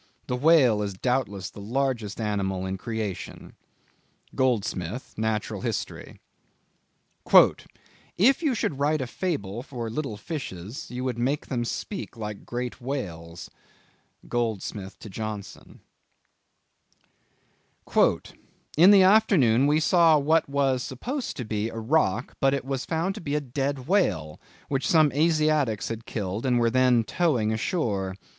[0.25, 3.53] The whale is doubtless the largest animal in creation."
[4.33, 5.43] —Goldsmith, Nat.
[5.45, 5.91] Hist.
[8.17, 12.47] "If you should write a fable for little fishes, you would make them speak like
[12.47, 13.51] great whales."
[14.27, 15.81] —Goldsmith to Johnson.
[17.95, 22.85] "In the afternoon we saw what was supposed to be a rock, but it was
[22.85, 27.53] found to be a dead whale, which some Asiatics had killed, and were then towing
[27.53, 28.15] ashore.